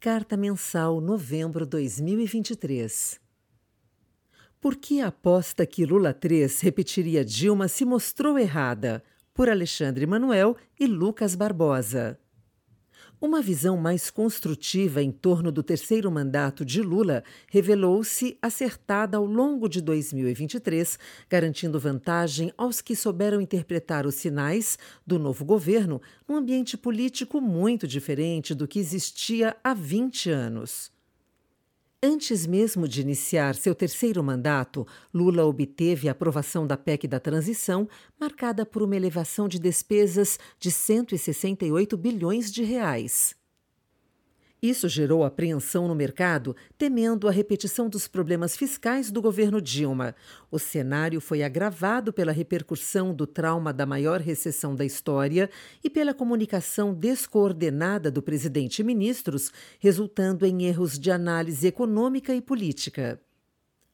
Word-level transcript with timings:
Carta 0.00 0.36
Mensal, 0.36 1.00
novembro 1.00 1.66
2023. 1.66 3.20
Por 4.60 4.76
que 4.76 5.00
a 5.00 5.08
aposta 5.08 5.66
que 5.66 5.84
Lula 5.84 6.14
3 6.14 6.60
repetiria 6.60 7.24
Dilma 7.24 7.66
se 7.66 7.84
mostrou 7.84 8.38
errada? 8.38 9.02
Por 9.34 9.48
Alexandre 9.48 10.06
Manuel 10.06 10.56
e 10.78 10.86
Lucas 10.86 11.34
Barbosa. 11.34 12.16
Uma 13.20 13.42
visão 13.42 13.76
mais 13.76 14.10
construtiva 14.10 15.02
em 15.02 15.10
torno 15.10 15.50
do 15.50 15.62
terceiro 15.62 16.10
mandato 16.10 16.64
de 16.64 16.80
Lula 16.80 17.24
revelou-se 17.48 18.38
acertada 18.40 19.16
ao 19.16 19.24
longo 19.24 19.68
de 19.68 19.80
2023, 19.80 20.98
garantindo 21.28 21.80
vantagem 21.80 22.52
aos 22.56 22.80
que 22.80 22.94
souberam 22.94 23.40
interpretar 23.40 24.06
os 24.06 24.14
sinais 24.14 24.78
do 25.06 25.18
novo 25.18 25.44
governo 25.44 26.00
num 26.28 26.36
ambiente 26.36 26.76
político 26.76 27.40
muito 27.40 27.88
diferente 27.88 28.54
do 28.54 28.68
que 28.68 28.78
existia 28.78 29.56
há 29.64 29.74
20 29.74 30.30
anos. 30.30 30.97
Antes 32.00 32.46
mesmo 32.46 32.86
de 32.86 33.00
iniciar 33.00 33.56
seu 33.56 33.74
terceiro 33.74 34.22
mandato, 34.22 34.86
Lula 35.12 35.44
obteve 35.44 36.08
a 36.08 36.12
aprovação 36.12 36.64
da 36.64 36.76
PEC 36.76 37.08
da 37.08 37.18
transição, 37.18 37.88
marcada 38.20 38.64
por 38.64 38.84
uma 38.84 38.94
elevação 38.94 39.48
de 39.48 39.58
despesas 39.58 40.38
de 40.60 40.70
168 40.70 41.96
bilhões 41.96 42.52
de 42.52 42.62
reais. 42.62 43.37
Isso 44.60 44.88
gerou 44.88 45.22
apreensão 45.22 45.86
no 45.86 45.94
mercado, 45.94 46.56
temendo 46.76 47.28
a 47.28 47.30
repetição 47.30 47.88
dos 47.88 48.08
problemas 48.08 48.56
fiscais 48.56 49.08
do 49.08 49.22
governo 49.22 49.62
Dilma. 49.62 50.16
O 50.50 50.58
cenário 50.58 51.20
foi 51.20 51.44
agravado 51.44 52.12
pela 52.12 52.32
repercussão 52.32 53.14
do 53.14 53.24
trauma 53.24 53.72
da 53.72 53.86
maior 53.86 54.20
recessão 54.20 54.74
da 54.74 54.84
história 54.84 55.48
e 55.82 55.88
pela 55.88 56.12
comunicação 56.12 56.92
descoordenada 56.92 58.10
do 58.10 58.20
presidente 58.20 58.80
e 58.80 58.84
ministros, 58.84 59.52
resultando 59.78 60.44
em 60.44 60.64
erros 60.64 60.98
de 60.98 61.12
análise 61.12 61.64
econômica 61.64 62.34
e 62.34 62.40
política. 62.40 63.20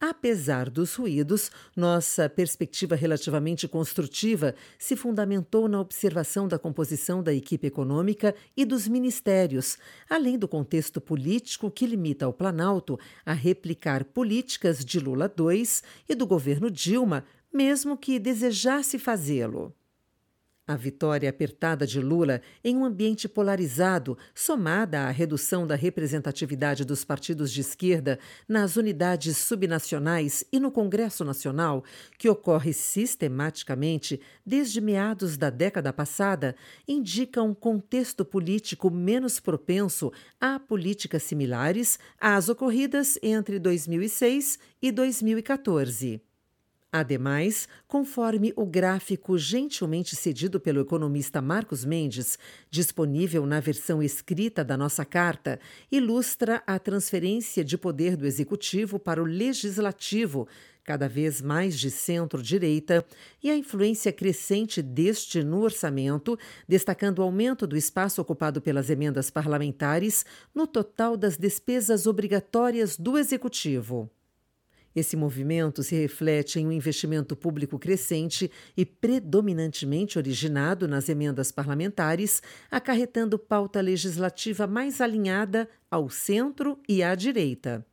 Apesar 0.06 0.68
dos 0.68 0.96
ruídos, 0.96 1.50
nossa 1.74 2.28
perspectiva 2.28 2.94
relativamente 2.94 3.66
construtiva 3.66 4.54
se 4.78 4.96
fundamentou 4.96 5.66
na 5.66 5.80
observação 5.80 6.46
da 6.46 6.58
composição 6.58 7.22
da 7.22 7.32
equipe 7.32 7.66
econômica 7.66 8.34
e 8.54 8.66
dos 8.66 8.86
ministérios, 8.86 9.78
além 10.06 10.38
do 10.38 10.46
contexto 10.46 11.00
político 11.00 11.70
que 11.70 11.86
limita 11.86 12.26
ao 12.26 12.34
Planalto 12.34 12.98
a 13.24 13.32
replicar 13.32 14.04
políticas 14.04 14.84
de 14.84 15.00
Lula 15.00 15.32
II 15.38 15.66
e 16.06 16.14
do 16.14 16.26
governo 16.26 16.70
Dilma, 16.70 17.24
mesmo 17.50 17.96
que 17.96 18.18
desejasse 18.18 18.98
fazê-lo. 18.98 19.74
A 20.66 20.76
vitória 20.76 21.28
apertada 21.28 21.86
de 21.86 22.00
Lula 22.00 22.40
em 22.64 22.74
um 22.74 22.86
ambiente 22.86 23.28
polarizado, 23.28 24.16
somada 24.34 25.00
à 25.02 25.10
redução 25.10 25.66
da 25.66 25.74
representatividade 25.74 26.86
dos 26.86 27.04
partidos 27.04 27.52
de 27.52 27.60
esquerda 27.60 28.18
nas 28.48 28.76
unidades 28.76 29.36
subnacionais 29.36 30.42
e 30.50 30.58
no 30.58 30.72
Congresso 30.72 31.22
Nacional, 31.22 31.84
que 32.16 32.30
ocorre 32.30 32.72
sistematicamente 32.72 34.18
desde 34.44 34.80
meados 34.80 35.36
da 35.36 35.50
década 35.50 35.92
passada, 35.92 36.56
indica 36.88 37.42
um 37.42 37.52
contexto 37.52 38.24
político 38.24 38.90
menos 38.90 39.38
propenso 39.38 40.10
a 40.40 40.58
políticas 40.58 41.24
similares 41.24 41.98
às 42.18 42.48
ocorridas 42.48 43.18
entre 43.22 43.58
2006 43.58 44.58
e 44.80 44.90
2014. 44.90 46.22
Ademais, 46.96 47.68
conforme 47.88 48.52
o 48.54 48.64
gráfico 48.64 49.36
gentilmente 49.36 50.14
cedido 50.14 50.60
pelo 50.60 50.80
economista 50.80 51.42
Marcos 51.42 51.84
Mendes, 51.84 52.38
disponível 52.70 53.44
na 53.46 53.58
versão 53.58 54.00
escrita 54.00 54.64
da 54.64 54.76
nossa 54.76 55.04
carta, 55.04 55.58
ilustra 55.90 56.62
a 56.64 56.78
transferência 56.78 57.64
de 57.64 57.76
poder 57.76 58.16
do 58.16 58.24
executivo 58.24 58.96
para 58.96 59.20
o 59.20 59.24
legislativo, 59.24 60.46
cada 60.84 61.08
vez 61.08 61.42
mais 61.42 61.80
de 61.80 61.90
centro-direita, 61.90 63.04
e 63.42 63.50
a 63.50 63.56
influência 63.56 64.12
crescente 64.12 64.80
deste 64.80 65.42
no 65.42 65.62
orçamento, 65.62 66.38
destacando 66.68 67.18
o 67.18 67.22
aumento 67.22 67.66
do 67.66 67.76
espaço 67.76 68.22
ocupado 68.22 68.62
pelas 68.62 68.88
emendas 68.88 69.30
parlamentares 69.30 70.24
no 70.54 70.64
total 70.64 71.16
das 71.16 71.36
despesas 71.36 72.06
obrigatórias 72.06 72.96
do 72.96 73.18
executivo. 73.18 74.08
Esse 74.94 75.16
movimento 75.16 75.82
se 75.82 75.96
reflete 75.96 76.60
em 76.60 76.66
um 76.66 76.72
investimento 76.72 77.34
público 77.34 77.78
crescente 77.78 78.50
e 78.76 78.86
predominantemente 78.86 80.18
originado 80.18 80.86
nas 80.86 81.08
emendas 81.08 81.50
parlamentares, 81.50 82.40
acarretando 82.70 83.38
pauta 83.38 83.80
legislativa 83.80 84.66
mais 84.66 85.00
alinhada 85.00 85.68
ao 85.90 86.08
centro 86.08 86.78
e 86.88 87.02
à 87.02 87.14
direita. 87.14 87.84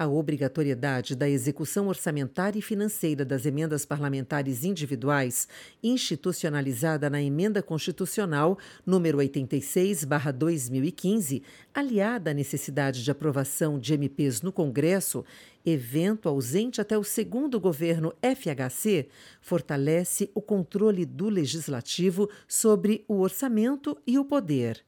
A 0.00 0.06
obrigatoriedade 0.06 1.16
da 1.16 1.28
execução 1.28 1.88
orçamentária 1.88 2.56
e 2.56 2.62
financeira 2.62 3.24
das 3.24 3.44
emendas 3.44 3.84
parlamentares 3.84 4.62
individuais, 4.62 5.48
institucionalizada 5.82 7.10
na 7.10 7.20
Emenda 7.20 7.60
Constitucional 7.60 8.56
número 8.86 9.18
86/2015, 9.18 11.42
aliada 11.74 12.30
à 12.30 12.34
necessidade 12.34 13.02
de 13.02 13.10
aprovação 13.10 13.76
de 13.76 13.92
MPs 13.92 14.40
no 14.40 14.52
Congresso, 14.52 15.24
evento 15.66 16.28
ausente 16.28 16.80
até 16.80 16.96
o 16.96 17.02
segundo 17.02 17.58
governo 17.58 18.14
FHC, 18.22 19.08
fortalece 19.40 20.30
o 20.32 20.40
controle 20.40 21.04
do 21.04 21.28
legislativo 21.28 22.30
sobre 22.46 23.04
o 23.08 23.18
orçamento 23.18 23.98
e 24.06 24.16
o 24.16 24.24
poder. 24.24 24.87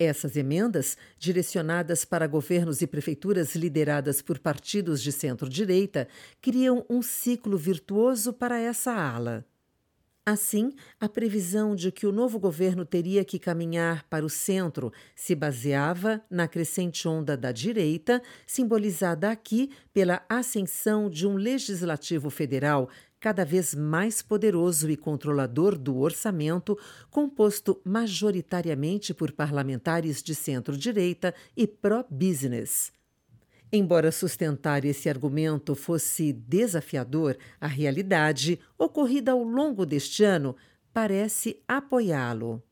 Essas 0.00 0.36
emendas, 0.36 0.96
direcionadas 1.18 2.04
para 2.04 2.28
governos 2.28 2.80
e 2.80 2.86
prefeituras 2.86 3.56
lideradas 3.56 4.22
por 4.22 4.38
partidos 4.38 5.02
de 5.02 5.10
centro-direita, 5.10 6.06
criam 6.40 6.86
um 6.88 7.02
ciclo 7.02 7.58
virtuoso 7.58 8.32
para 8.32 8.60
essa 8.60 8.92
ala. 8.92 9.44
Assim, 10.24 10.74
a 11.00 11.08
previsão 11.08 11.74
de 11.74 11.90
que 11.90 12.06
o 12.06 12.12
novo 12.12 12.38
governo 12.38 12.84
teria 12.84 13.24
que 13.24 13.38
caminhar 13.38 14.04
para 14.10 14.26
o 14.26 14.28
centro 14.28 14.92
se 15.16 15.34
baseava 15.34 16.22
na 16.30 16.46
crescente 16.46 17.08
onda 17.08 17.34
da 17.34 17.50
direita, 17.50 18.22
simbolizada 18.46 19.30
aqui 19.30 19.70
pela 19.90 20.22
ascensão 20.28 21.08
de 21.08 21.26
um 21.26 21.34
legislativo 21.34 22.28
federal 22.28 22.90
cada 23.20 23.44
vez 23.44 23.74
mais 23.74 24.22
poderoso 24.22 24.90
e 24.90 24.96
controlador 24.96 25.76
do 25.76 25.98
orçamento, 25.98 26.78
composto 27.10 27.80
majoritariamente 27.84 29.12
por 29.12 29.32
parlamentares 29.32 30.22
de 30.22 30.34
centro-direita 30.34 31.34
e 31.56 31.66
pró-business. 31.66 32.92
Embora 33.70 34.10
sustentar 34.10 34.84
esse 34.84 35.10
argumento 35.10 35.74
fosse 35.74 36.32
desafiador, 36.32 37.36
a 37.60 37.66
realidade, 37.66 38.58
ocorrida 38.78 39.32
ao 39.32 39.42
longo 39.42 39.84
deste 39.84 40.24
ano, 40.24 40.56
parece 40.92 41.62
apoiá-lo. 41.68 42.62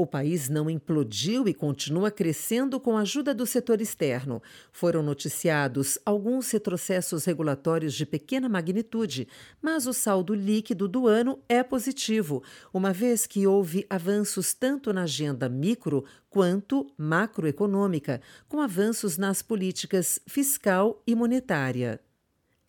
O 0.00 0.06
país 0.06 0.48
não 0.48 0.70
implodiu 0.70 1.46
e 1.46 1.52
continua 1.52 2.10
crescendo 2.10 2.80
com 2.80 2.96
a 2.96 3.02
ajuda 3.02 3.34
do 3.34 3.44
setor 3.44 3.82
externo. 3.82 4.42
Foram 4.72 5.02
noticiados 5.02 5.98
alguns 6.06 6.50
retrocessos 6.50 7.26
regulatórios 7.26 7.92
de 7.92 8.06
pequena 8.06 8.48
magnitude, 8.48 9.28
mas 9.60 9.86
o 9.86 9.92
saldo 9.92 10.34
líquido 10.34 10.88
do 10.88 11.06
ano 11.06 11.38
é 11.46 11.62
positivo, 11.62 12.42
uma 12.72 12.94
vez 12.94 13.26
que 13.26 13.46
houve 13.46 13.84
avanços 13.90 14.54
tanto 14.54 14.90
na 14.90 15.02
agenda 15.02 15.50
micro 15.50 16.06
quanto 16.30 16.90
macroeconômica, 16.96 18.22
com 18.48 18.58
avanços 18.58 19.18
nas 19.18 19.42
políticas 19.42 20.18
fiscal 20.26 21.02
e 21.06 21.14
monetária 21.14 22.00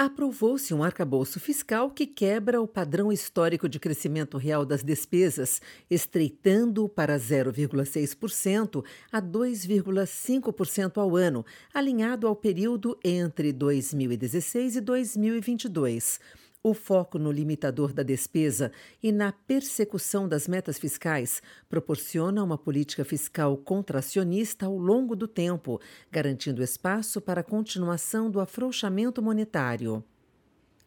aprovou-se 0.06 0.74
um 0.74 0.84
arcabouço 0.84 1.40
fiscal 1.40 1.92
que 1.92 2.08
quebra 2.08 2.60
o 2.60 2.68
padrão 2.68 3.12
histórico 3.12 3.70
de 3.70 3.80
crescimento 3.80 4.36
real 4.36 4.66
das 4.66 4.82
despesas, 4.84 5.62
estreitando 5.92 6.90
para 6.90 7.20
0,6% 7.20 8.84
a 9.12 9.22
2,5% 9.22 10.98
ao 10.98 11.16
ano, 11.16 11.46
alinhado 11.72 12.28
ao 12.28 12.36
período 12.36 12.98
entre 13.04 13.54
2016 13.54 14.78
e 14.78 14.82
2022 14.82 16.20
o 16.64 16.74
foco 16.74 17.18
no 17.18 17.32
limitador 17.32 17.92
da 17.92 18.04
despesa 18.04 18.72
e 19.02 19.12
na 19.12 19.32
persecução 19.32 20.28
das 20.28 20.48
metas 20.48 20.78
fiscais 20.78 21.42
proporciona 21.68 22.44
uma 22.44 22.58
política 22.58 23.04
fiscal 23.04 23.58
contracionista 23.58 24.68
ao 24.68 24.78
longo 24.78 25.16
do 25.16 25.28
tempo, 25.28 25.82
garantindo 26.12 26.62
espaço 26.62 27.20
para 27.20 27.42
a 27.42 27.44
continuação 27.44 28.30
do 28.30 28.40
afrouxamento 28.40 29.22
monetário. 29.22 30.04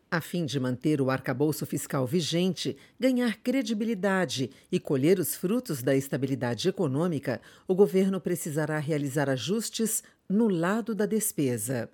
A 0.08 0.20
fim 0.20 0.46
de 0.46 0.60
manter 0.60 1.00
o 1.00 1.10
arcabouço 1.10 1.66
fiscal 1.66 2.06
vigente, 2.06 2.76
ganhar 3.00 3.36
credibilidade 3.38 4.50
e 4.70 4.78
colher 4.78 5.18
os 5.18 5.34
frutos 5.34 5.82
da 5.82 5.96
estabilidade 5.96 6.68
econômica, 6.68 7.40
o 7.66 7.74
governo 7.74 8.20
precisará 8.20 8.78
realizar 8.78 9.28
ajustes 9.28 10.04
no 10.28 10.46
lado 10.46 10.94
da 10.94 11.04
despesa. 11.04 11.90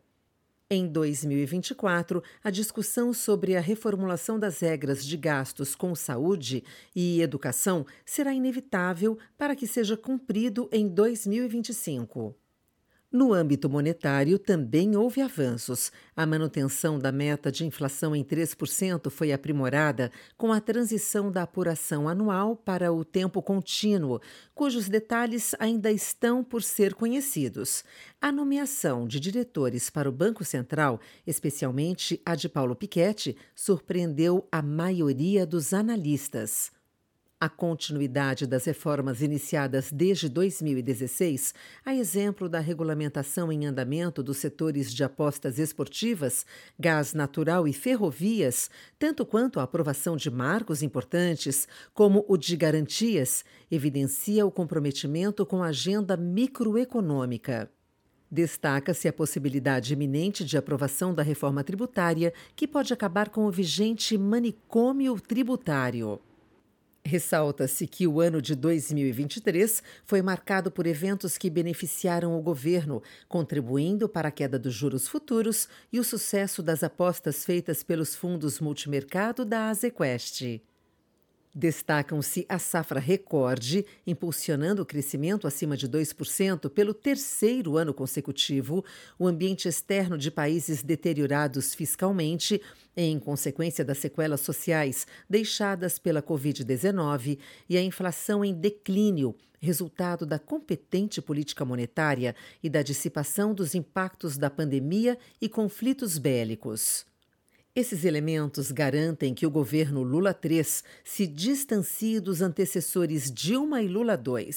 Em 0.73 0.87
2024, 0.87 2.23
a 2.45 2.49
discussão 2.49 3.13
sobre 3.13 3.57
a 3.57 3.61
reformulação 3.61 4.39
das 4.39 4.61
regras 4.61 5.05
de 5.05 5.17
gastos 5.17 5.75
com 5.75 5.97
saúde 5.97 6.63
e 6.95 7.21
educação 7.21 7.85
será 8.07 8.33
inevitável 8.33 9.19
para 9.37 9.57
que 9.57 9.67
seja 9.67 9.97
cumprido 9.97 10.69
em 10.71 10.87
2025. 10.87 12.37
No 13.13 13.33
âmbito 13.33 13.69
monetário, 13.69 14.39
também 14.39 14.95
houve 14.95 15.21
avanços. 15.21 15.91
A 16.15 16.25
manutenção 16.25 16.97
da 16.97 17.11
meta 17.11 17.51
de 17.51 17.67
inflação 17.67 18.15
em 18.15 18.23
3% 18.23 19.11
foi 19.11 19.33
aprimorada 19.33 20.13
com 20.37 20.53
a 20.53 20.61
transição 20.61 21.29
da 21.29 21.43
apuração 21.43 22.09
anual 22.09 22.55
para 22.55 22.93
o 22.93 23.05
tempo 23.05 23.43
contínuo, 23.43 24.21
cujos 24.55 24.89
detalhes 24.89 25.57
ainda 25.59 25.91
estão 25.91 26.45
por 26.45 26.63
ser 26.63 26.95
conhecidos. 26.95 27.83
A 28.21 28.31
nomeação 28.31 29.09
de 29.09 29.19
diretores 29.19 29.91
para 29.91 30.09
o 30.09 30.13
Banco 30.13 30.45
Central, 30.45 31.01
especialmente 31.27 32.23
a 32.25 32.37
de 32.37 32.49
Paulo 32.49 32.77
Piketty, 32.77 33.37
surpreendeu 33.57 34.47
a 34.53 34.63
maioria 34.63 35.45
dos 35.45 35.73
analistas. 35.73 36.71
A 37.43 37.49
continuidade 37.49 38.47
das 38.47 38.67
reformas 38.67 39.23
iniciadas 39.23 39.91
desde 39.91 40.29
2016, 40.29 41.55
a 41.83 41.95
exemplo 41.95 42.51
da 42.51 42.61
regulamentação 42.61 43.51
em 43.51 43.65
andamento 43.65 44.23
dos 44.23 44.37
setores 44.37 44.93
de 44.93 45.03
apostas 45.03 45.59
esportivas, 45.59 46.45
gás 46.79 47.15
natural 47.15 47.67
e 47.67 47.73
ferrovias, 47.73 48.69
tanto 48.99 49.25
quanto 49.25 49.59
a 49.59 49.63
aprovação 49.63 50.19
de 50.19 50.31
marcos 50.31 50.83
importantes, 50.83 51.67
como 51.95 52.27
o 52.29 52.37
de 52.37 52.55
garantias, 52.59 53.43
evidencia 53.71 54.45
o 54.45 54.51
comprometimento 54.51 55.47
com 55.47 55.63
a 55.63 55.69
agenda 55.69 56.19
microeconômica. 56.19 57.71
Destaca-se 58.31 59.09
a 59.09 59.15
possibilidade 59.15 59.95
iminente 59.95 60.45
de 60.45 60.59
aprovação 60.59 61.15
da 61.15 61.23
reforma 61.23 61.65
tributária, 61.65 62.35
que 62.55 62.69
pode 62.69 62.93
acabar 62.93 63.31
com 63.31 63.47
o 63.47 63.51
vigente 63.51 64.19
manicômio 64.19 65.19
tributário. 65.19 66.21
Ressalta-se 67.05 67.87
que 67.87 68.07
o 68.07 68.21
ano 68.21 68.43
de 68.43 68.55
2023 68.55 69.83
foi 70.05 70.21
marcado 70.21 70.71
por 70.71 70.87
eventos 70.87 71.39
que 71.39 71.49
beneficiaram 71.49 72.39
o 72.39 72.43
governo, 72.43 73.03
contribuindo 73.27 74.09
para 74.09 74.29
a 74.29 74.33
queda 74.33 74.59
dos 74.59 74.75
juros 74.75 75.09
futuros 75.09 75.69
e 75.93 75.99
o 75.99 76.05
sucesso 76.05 76.63
das 76.63 76.85
apostas 76.85 77.45
feitas 77.45 77.83
pelos 77.83 78.15
fundos 78.15 78.61
multimercado 78.61 79.45
da 79.45 79.71
Azequest. 79.71 80.61
Destacam-se 81.53 82.47
a 82.49 82.61
safra 82.61 83.01
recorde, 83.01 83.85
impulsionando 84.07 84.83
o 84.83 84.87
crescimento 84.87 85.49
acima 85.49 85.77
de 85.77 85.89
2% 85.89 86.71
pelo 86.71 86.95
terceiro 86.95 87.77
ano 87.77 87.93
consecutivo, 87.93 88.85
o 89.19 89.27
ambiente 89.27 89.67
externo 89.67 90.17
de 90.17 90.31
países 90.31 90.81
deteriorados 90.81 91.75
fiscalmente, 91.75 92.63
em 92.97 93.19
consequência 93.19 93.85
das 93.85 93.99
sequelas 93.99 94.41
sociais 94.41 95.09
deixadas 95.29 95.99
pela 95.99 96.23
Covid-19 96.23 97.39
e 97.69 97.77
a 97.77 97.83
inflação 97.83 98.45
em 98.45 98.55
declínio, 98.55 99.35
resultado 99.61 100.25
da 100.25 100.39
competente 100.39 101.21
política 101.21 101.65
monetária 101.65 102.35
e 102.63 102.71
da 102.71 102.81
dissipação 102.81 103.53
dos 103.53 103.75
impactos 103.75 104.39
da 104.39 104.49
pandemia 104.49 105.19
e 105.41 105.49
conflitos 105.49 106.17
bélicos. 106.17 107.10
Esses 107.81 108.05
elementos 108.05 108.71
garantem 108.71 109.33
que 109.33 109.47
o 109.47 109.51
governo 109.51 110.03
Lula 110.03 110.39
III 110.45 110.63
se 111.03 111.27
distancie 111.27 112.21
dos 112.21 112.43
antecessores 112.43 113.31
Dilma 113.33 113.81
e 113.81 113.89
Lula 113.89 114.23
II. 114.23 114.51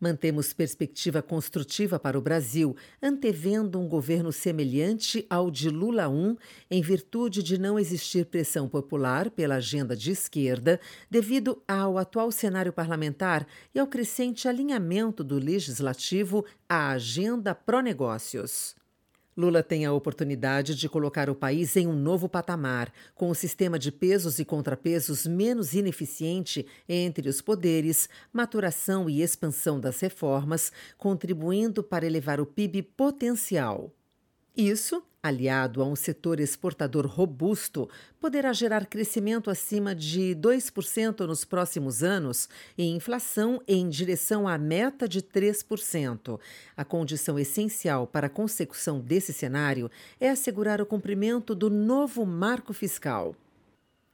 Mantemos 0.00 0.54
perspectiva 0.54 1.20
construtiva 1.20 1.98
para 1.98 2.18
o 2.18 2.22
Brasil, 2.22 2.74
antevendo 3.02 3.78
um 3.78 3.86
governo 3.86 4.32
semelhante 4.32 5.26
ao 5.28 5.50
de 5.50 5.68
Lula 5.68 6.06
I, 6.08 6.38
em 6.70 6.80
virtude 6.80 7.42
de 7.42 7.58
não 7.58 7.78
existir 7.78 8.24
pressão 8.24 8.66
popular 8.66 9.30
pela 9.30 9.56
agenda 9.56 9.94
de 9.94 10.12
esquerda, 10.12 10.80
devido 11.10 11.62
ao 11.68 11.98
atual 11.98 12.32
cenário 12.32 12.72
parlamentar 12.72 13.46
e 13.74 13.78
ao 13.78 13.86
crescente 13.86 14.48
alinhamento 14.48 15.22
do 15.22 15.38
legislativo 15.38 16.46
à 16.66 16.92
agenda 16.92 17.54
pró-negócios. 17.54 18.74
Lula 19.36 19.62
tem 19.62 19.86
a 19.86 19.92
oportunidade 19.92 20.74
de 20.74 20.88
colocar 20.88 21.30
o 21.30 21.34
país 21.34 21.74
em 21.76 21.86
um 21.86 21.94
novo 21.94 22.28
patamar, 22.28 22.92
com 23.14 23.30
um 23.30 23.34
sistema 23.34 23.78
de 23.78 23.90
pesos 23.90 24.38
e 24.38 24.44
contrapesos 24.44 25.26
menos 25.26 25.72
ineficiente 25.72 26.66
entre 26.88 27.28
os 27.28 27.40
poderes, 27.40 28.08
maturação 28.32 29.08
e 29.08 29.22
expansão 29.22 29.80
das 29.80 30.00
reformas, 30.00 30.70
contribuindo 30.98 31.82
para 31.82 32.06
elevar 32.06 32.40
o 32.40 32.46
PIB 32.46 32.82
potencial. 32.82 33.90
Isso, 34.54 35.02
aliado 35.22 35.80
a 35.80 35.86
um 35.86 35.94
setor 35.94 36.40
exportador 36.40 37.06
robusto, 37.06 37.88
poderá 38.20 38.52
gerar 38.52 38.86
crescimento 38.86 39.48
acima 39.50 39.94
de 39.94 40.34
2% 40.34 41.24
nos 41.26 41.44
próximos 41.44 42.02
anos 42.02 42.48
e 42.76 42.86
inflação 42.86 43.62
em 43.68 43.88
direção 43.88 44.48
à 44.48 44.58
meta 44.58 45.08
de 45.08 45.22
3%. 45.22 46.40
A 46.76 46.84
condição 46.84 47.38
essencial 47.38 48.04
para 48.04 48.26
a 48.26 48.30
consecução 48.30 48.98
desse 48.98 49.32
cenário 49.32 49.88
é 50.18 50.28
assegurar 50.28 50.80
o 50.80 50.86
cumprimento 50.86 51.54
do 51.54 51.70
novo 51.70 52.26
marco 52.26 52.72
fiscal. 52.72 53.36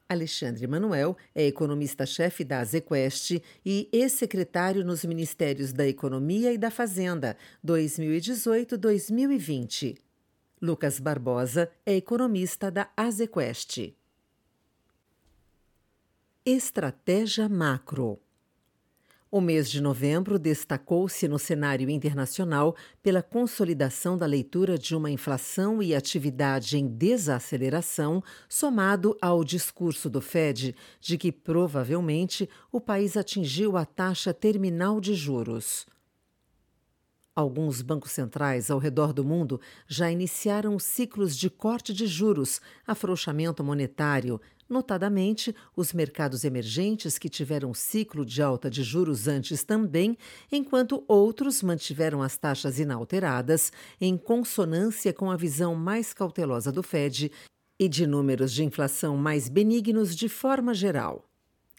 Alexandre 0.06 0.66
Manuel 0.66 1.16
é 1.34 1.46
economista-chefe 1.46 2.44
da 2.44 2.60
Azequest 2.60 3.40
e 3.64 3.88
ex-secretário 3.92 4.84
nos 4.84 5.06
Ministérios 5.06 5.72
da 5.72 5.86
Economia 5.86 6.52
e 6.52 6.58
da 6.58 6.70
Fazenda 6.70 7.34
2018-2020. 7.64 9.96
Lucas 10.60 10.98
Barbosa 10.98 11.70
é 11.84 11.94
economista 11.94 12.70
da 12.70 12.88
Azequest. 12.96 13.94
Estratégia 16.44 17.48
Macro 17.48 18.20
o 19.30 19.42
mês 19.42 19.70
de 19.70 19.78
novembro 19.82 20.38
destacou-se 20.38 21.28
no 21.28 21.38
cenário 21.38 21.90
internacional 21.90 22.74
pela 23.02 23.22
consolidação 23.22 24.16
da 24.16 24.24
leitura 24.24 24.78
de 24.78 24.96
uma 24.96 25.10
inflação 25.10 25.82
e 25.82 25.94
atividade 25.94 26.78
em 26.78 26.86
desaceleração, 26.86 28.24
somado 28.48 29.18
ao 29.20 29.44
discurso 29.44 30.08
do 30.08 30.22
Fed 30.22 30.74
de 30.98 31.18
que 31.18 31.30
provavelmente 31.30 32.48
o 32.72 32.80
país 32.80 33.18
atingiu 33.18 33.76
a 33.76 33.84
taxa 33.84 34.32
terminal 34.32 34.98
de 34.98 35.12
juros. 35.12 35.86
Alguns 37.38 37.82
bancos 37.82 38.10
centrais 38.10 38.68
ao 38.68 38.80
redor 38.80 39.12
do 39.12 39.24
mundo 39.24 39.60
já 39.86 40.10
iniciaram 40.10 40.76
ciclos 40.76 41.36
de 41.36 41.48
corte 41.48 41.94
de 41.94 42.04
juros, 42.04 42.60
afrouxamento 42.84 43.62
monetário, 43.62 44.40
notadamente 44.68 45.54
os 45.76 45.92
mercados 45.92 46.42
emergentes 46.42 47.16
que 47.16 47.28
tiveram 47.28 47.72
ciclo 47.72 48.26
de 48.26 48.42
alta 48.42 48.68
de 48.68 48.82
juros 48.82 49.28
antes 49.28 49.62
também, 49.62 50.18
enquanto 50.50 51.04
outros 51.06 51.62
mantiveram 51.62 52.22
as 52.22 52.36
taxas 52.36 52.80
inalteradas, 52.80 53.70
em 54.00 54.16
consonância 54.16 55.12
com 55.12 55.30
a 55.30 55.36
visão 55.36 55.76
mais 55.76 56.12
cautelosa 56.12 56.72
do 56.72 56.82
Fed 56.82 57.30
e 57.78 57.88
de 57.88 58.04
números 58.04 58.52
de 58.52 58.64
inflação 58.64 59.16
mais 59.16 59.48
benignos 59.48 60.16
de 60.16 60.28
forma 60.28 60.74
geral. 60.74 61.28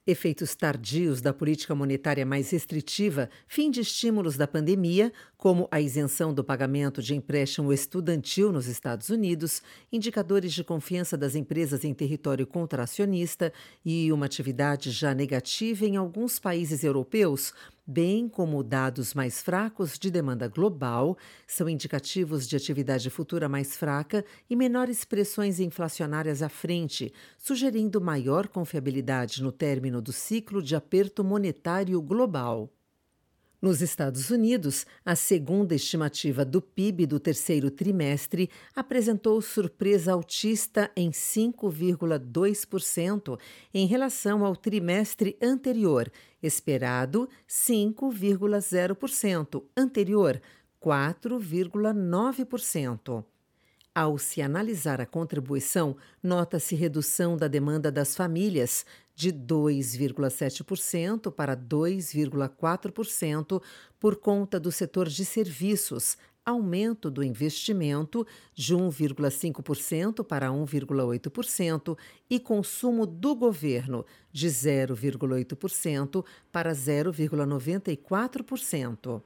Efeitos 0.09 0.55
tardios 0.55 1.21
da 1.21 1.31
política 1.31 1.75
monetária 1.75 2.25
mais 2.25 2.49
restritiva, 2.49 3.29
fim 3.47 3.69
de 3.69 3.81
estímulos 3.81 4.35
da 4.35 4.47
pandemia, 4.47 5.13
como 5.39 5.69
a 5.72 5.79
isenção 5.79 6.34
do 6.34 6.43
pagamento 6.43 7.01
de 7.01 7.15
empréstimo 7.15 7.72
estudantil 7.72 8.51
nos 8.51 8.67
Estados 8.67 9.10
Unidos, 9.10 9.63
indicadores 9.89 10.51
de 10.51 10.65
confiança 10.65 11.17
das 11.17 11.34
empresas 11.34 11.86
em 11.86 11.93
território 11.93 12.46
contracionista 12.46 13.53
e 13.86 14.12
uma 14.12 14.25
atividade 14.25 14.91
já 14.91 15.13
negativa 15.13 15.86
em 15.86 15.96
alguns 15.96 16.39
países 16.39 16.84
europeus, 16.84 17.53
bem 17.88 18.27
como 18.27 18.62
dados 18.62 19.13
mais 19.13 19.41
fracos 19.41 19.98
de 19.98 20.12
demanda 20.12 20.46
global, 20.50 21.17
são 21.48 21.69
indicativos 21.69 22.46
de 22.46 22.58
atividade 22.58 23.10
futura 23.10 23.48
mais 23.48 23.77
fraca 23.77 24.25
e 24.50 24.58
menores 24.58 25.05
pressões 25.05 25.62
inflacionárias 25.62 26.41
à 26.41 26.50
frente, 26.50 27.13
sugerindo 27.38 28.01
maior 28.01 28.50
confiabilidade 28.50 29.41
no 29.41 29.53
término 29.53 30.01
do 30.01 30.12
ciclo 30.12 30.62
de 30.62 30.75
aperto 30.75 31.24
monetário 31.24 32.01
global. 32.01 32.69
Nos 33.61 33.81
Estados 33.81 34.29
Unidos, 34.29 34.85
a 35.03 35.17
segunda 35.17 35.75
estimativa 35.75 36.45
do 36.45 36.61
PIB 36.61 37.05
do 37.05 37.19
terceiro 37.19 37.69
trimestre 37.69 38.49
apresentou 38.73 39.41
surpresa 39.41 40.13
altista 40.13 40.89
em 40.95 41.11
5,2% 41.11 43.37
em 43.73 43.85
relação 43.85 44.45
ao 44.45 44.55
trimestre 44.55 45.37
anterior, 45.41 46.09
esperado 46.41 47.27
5,0%, 47.49 49.61
anterior 49.75 50.41
4,9%. 50.81 53.25
Ao 53.93 54.17
se 54.17 54.41
analisar 54.41 55.01
a 55.01 55.05
contribuição, 55.05 55.97
nota-se 56.23 56.75
redução 56.75 57.35
da 57.35 57.49
demanda 57.49 57.91
das 57.91 58.15
famílias 58.15 58.85
de 59.19 59.31
2,7% 59.33 61.29
para 61.29 61.57
2,4% 61.57 63.61
por 63.99 64.15
conta 64.15 64.57
do 64.57 64.71
setor 64.71 65.09
de 65.09 65.25
serviços, 65.25 66.17
aumento 66.45 67.11
do 67.11 67.21
investimento 67.21 68.25
de 68.53 68.73
1,5% 68.73 70.23
para 70.23 70.47
1,8% 70.47 71.97
e 72.29 72.39
consumo 72.39 73.05
do 73.05 73.35
governo 73.35 74.05
de 74.31 74.47
0,8% 74.47 76.23
para 76.49 76.71
0,94%. 76.71 79.21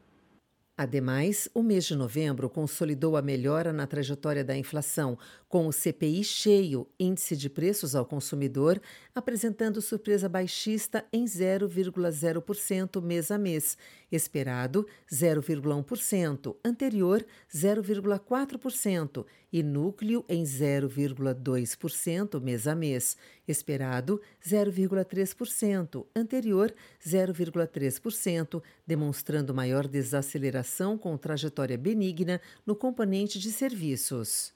Ademais, 0.76 1.48
o 1.54 1.62
mês 1.62 1.86
de 1.86 1.96
novembro 1.96 2.50
consolidou 2.50 3.16
a 3.16 3.22
melhora 3.22 3.72
na 3.72 3.86
trajetória 3.86 4.44
da 4.44 4.58
inflação, 4.58 5.20
com 5.48 5.68
o 5.68 5.72
CPI 5.72 6.24
cheio, 6.24 6.88
índice 7.00 7.38
de 7.38 7.48
preços 7.48 7.94
ao 7.94 8.04
consumidor, 8.04 8.82
apresentando 9.16 9.82
surpresa 9.82 10.28
baixista 10.28 11.06
em 11.14 11.26
0,0% 11.26 13.02
mês 13.02 13.30
a 13.30 13.38
mês, 13.38 13.78
esperado 14.12 14.88
0,1%, 15.12 16.56
anterior 16.66 17.26
0,4% 17.54 19.26
e 19.52 19.62
núcleo 19.62 20.26
em 20.28 20.44
0,2% 20.44 22.42
mês 22.42 22.68
a 22.68 22.74
mês, 22.74 23.16
esperado 23.48 24.20
0,3%, 24.44 26.08
anterior 26.16 26.74
0,3%, 27.06 28.64
demonstrando 28.86 29.54
maior 29.54 29.88
desaceleração 29.88 30.98
com 30.98 31.16
trajetória 31.18 31.78
benigna 31.78 32.42
no 32.66 32.76
componente 32.76 33.38
de 33.38 33.52
serviços. 33.52 34.54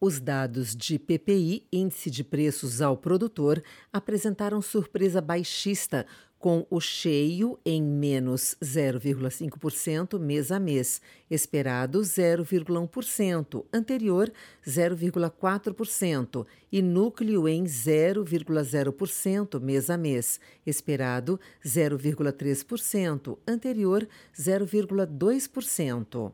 Os 0.00 0.20
dados 0.20 0.76
de 0.76 0.96
PPI, 0.96 1.66
Índice 1.72 2.08
de 2.08 2.22
Preços 2.22 2.80
ao 2.80 2.96
Produtor, 2.96 3.60
apresentaram 3.92 4.62
surpresa 4.62 5.20
baixista, 5.20 6.06
com 6.38 6.64
o 6.70 6.80
cheio 6.80 7.58
em 7.66 7.82
menos 7.82 8.54
0,5% 8.62 10.16
mês 10.20 10.52
a 10.52 10.60
mês, 10.60 11.02
esperado 11.28 11.98
0,1%, 11.98 13.64
anterior 13.72 14.32
0,4%, 14.64 16.46
e 16.70 16.80
núcleo 16.80 17.48
em 17.48 17.64
0,0% 17.64 19.60
mês 19.60 19.90
a 19.90 19.98
mês, 19.98 20.38
esperado 20.64 21.40
0,3%, 21.66 23.36
anterior 23.48 24.06
0,2%. 24.32 26.32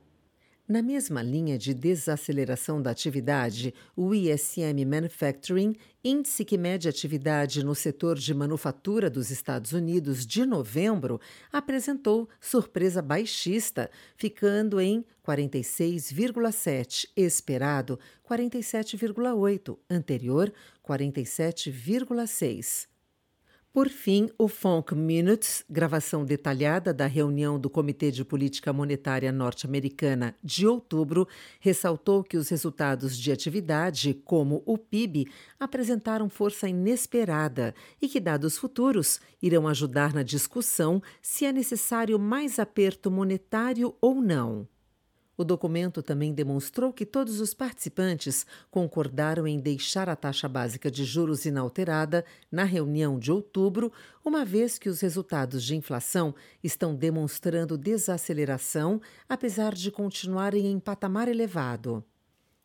Na 0.67 0.81
mesma 0.81 1.23
linha 1.23 1.59
de 1.59 1.75
desaceleração 1.75 2.81
da 2.81 2.91
atividade, 2.91 3.75
o 3.95 4.15
ISM 4.15 4.83
Manufacturing, 4.87 5.77
índice 6.03 6.43
que 6.43 6.57
mede 6.57 6.89
atividade 6.89 7.63
no 7.63 7.75
setor 7.75 8.19
de 8.19 8.33
manufatura 8.33 9.11
dos 9.11 9.31
Estados 9.31 9.73
Unidos 9.73 10.27
de 10.27 10.47
novembro, 10.47 11.21
apresentou 11.53 12.27
surpresa 12.41 13.03
baixista, 13.03 13.91
ficando 14.17 14.81
em 14.81 15.05
46,7, 15.23 17.11
esperado 17.15 18.01
47,8, 18.27 19.77
anterior 19.91 20.51
47,6. 20.83 22.94
Por 23.75 23.89
fim, 23.89 24.31
o 24.39 24.47
Funk 24.47 24.95
Minutes, 24.95 25.65
gravação 25.69 26.25
detalhada 26.25 26.95
da 26.95 27.07
reunião 27.07 27.59
do 27.59 27.69
Comitê 27.69 28.13
de 28.13 28.25
Política 28.25 28.73
Monetária 28.73 29.33
Norte-Americana 29.33 30.37
de 30.45 30.65
outubro, 30.65 31.27
ressaltou 31.59 32.23
que 32.23 32.37
os 32.37 32.49
resultados 32.49 33.19
de 33.19 33.33
atividade, 33.33 34.15
como 34.15 34.63
o 34.65 34.79
PIB, 34.79 35.27
apresentaram 35.59 36.31
força 36.31 36.69
inesperada 36.69 37.75
e 38.01 38.09
que 38.09 38.21
dados 38.21 38.57
futuros 38.57 39.21
irão 39.43 39.67
ajudar 39.67 40.15
na 40.15 40.23
discussão 40.23 41.03
se 41.21 41.45
é 41.45 41.53
necessário 41.53 42.17
mais 42.17 42.61
aperto 42.61 43.11
monetário 43.11 43.93
ou 44.01 44.23
não. 44.23 44.69
O 45.37 45.43
documento 45.43 46.03
também 46.03 46.33
demonstrou 46.33 46.93
que 46.93 47.05
todos 47.05 47.41
os 47.41 47.53
participantes 47.53 48.47
concordaram 48.71 49.49
em 49.49 49.59
deixar 49.59 50.09
a 50.09 50.15
taxa 50.15 50.49
básica 50.49 50.91
de 50.91 51.05
juros 51.05 51.45
inalterada 51.45 52.25
na 52.51 52.63
reunião 52.63 53.19
de 53.19 53.33
outubro, 53.33 53.93
uma 54.25 54.45
vez 54.45 54.79
que 54.79 54.89
os 54.89 55.01
resultados 55.01 55.65
de 55.65 55.75
inflação 55.75 56.35
estão 56.63 56.95
demonstrando 56.95 57.77
desaceleração, 57.77 59.01
apesar 59.29 59.75
de 59.75 59.91
continuarem 59.91 60.67
em 60.67 60.79
patamar 60.79 61.27
elevado. 61.27 62.05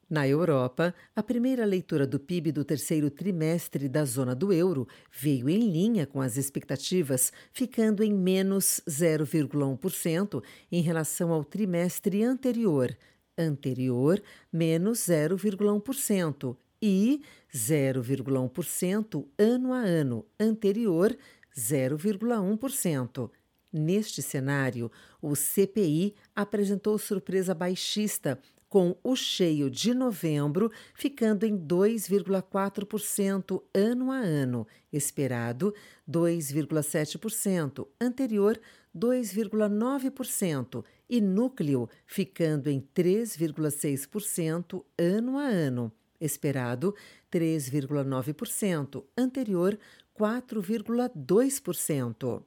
Na 0.10 0.28
Europa, 0.28 0.96
a 1.16 1.22
primeira 1.22 1.64
leitura 1.64 2.08
do 2.08 2.20
PIB 2.20 2.52
do 2.52 2.66
terceiro 2.66 3.12
trimestre 3.12 3.88
da 3.88 4.04
zona 4.04 4.34
do 4.34 4.52
euro 4.52 4.88
veio 5.12 5.48
em 5.48 5.70
linha 5.70 6.08
com 6.08 6.20
as 6.20 6.36
expectativas, 6.36 7.32
ficando 7.54 8.04
em 8.04 8.12
menos 8.12 8.82
0,1% 8.90 10.44
em 10.72 10.82
relação 10.82 11.32
ao 11.32 11.44
trimestre 11.44 12.24
anterior, 12.24 12.98
anterior 13.38 14.20
menos 14.52 14.98
0,1% 15.02 16.58
e 16.82 17.22
0,1% 17.54 19.28
ano 19.38 19.74
a 19.74 19.78
ano, 19.78 20.26
anterior 20.40 21.16
0,1%. 21.56 23.30
Neste 23.72 24.24
cenário, 24.24 24.92
o 25.22 25.36
CPI 25.36 26.16
apresentou 26.36 26.98
surpresa 26.98 27.54
baixista, 27.54 28.40
com 28.70 28.96
o 29.04 29.16
cheio 29.16 29.70
de 29.70 29.94
novembro 29.94 30.72
ficando 30.94 31.46
em 31.46 31.58
2,4% 31.58 33.62
ano 33.74 34.12
a 34.12 34.18
ano, 34.18 34.68
esperado 34.94 35.74
2,7%, 36.08 37.88
anterior 38.00 38.62
2,9% 38.96 40.86
e 41.10 41.20
núcleo 41.20 41.90
ficando 42.06 42.70
em 42.70 42.80
3,6% 42.80 44.86
ano 44.98 45.40
a 45.40 45.44
ano, 45.44 45.92
esperado 46.22 46.96
3,9%, 47.32 49.04
anterior 49.18 49.80
4,2%. 50.18 52.44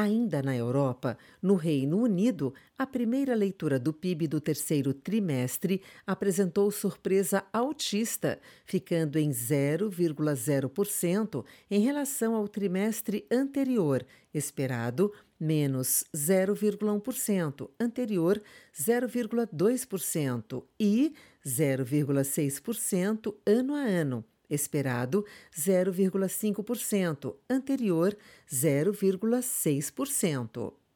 Ainda 0.00 0.40
na 0.40 0.54
Europa, 0.54 1.18
no 1.42 1.56
Reino 1.56 2.00
Unido, 2.00 2.54
a 2.78 2.86
primeira 2.86 3.34
leitura 3.34 3.80
do 3.80 3.92
PIB 3.92 4.28
do 4.28 4.40
terceiro 4.40 4.94
trimestre 4.94 5.82
apresentou 6.06 6.70
surpresa 6.70 7.44
altista, 7.52 8.38
ficando 8.64 9.18
em 9.18 9.30
0,0% 9.30 11.44
em 11.68 11.80
relação 11.80 12.36
ao 12.36 12.46
trimestre 12.46 13.26
anterior, 13.28 14.06
esperado 14.32 15.12
menos 15.40 16.04
0,1%, 16.14 17.68
anterior 17.80 18.40
0,2% 18.72 20.62
e 20.78 21.12
0,6% 21.44 23.34
ano 23.44 23.74
a 23.74 23.80
ano 23.80 24.24
esperado 24.48 25.24
0,5%, 25.52 27.36
anterior 27.48 28.16
0,6%. 28.50 30.87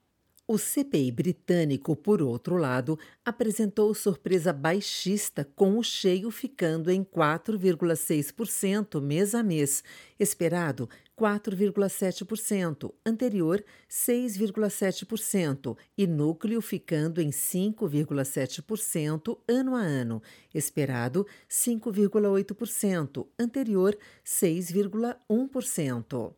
O 0.52 0.59
CPI 0.59 1.11
britânico, 1.11 1.97
por 1.97 2.21
outro 2.21 2.59
lado, 2.59 2.99
apresentou 3.25 3.94
surpresa 3.94 4.52
baixista, 4.52 5.49
com 5.56 5.78
o 5.78 5.82
cheio 5.82 6.30
ficando 6.30 6.90
em 6.90 7.02
4,6% 7.02 9.00
mês 9.00 9.35
a 9.35 9.42
mês, 9.42 9.82
esperado 10.21 10.90
4,7%, 11.18 12.92
anterior 13.06 13.64
6,7% 13.88 15.75
e 15.97 16.06
núcleo 16.06 16.61
ficando 16.61 17.23
em 17.23 17.30
5,7% 17.30 19.38
ano 19.49 19.75
a 19.75 19.80
ano, 19.80 20.23
esperado 20.52 21.26
5,8%, 21.49 23.26
anterior 23.40 23.97
6,1%. 24.23 26.35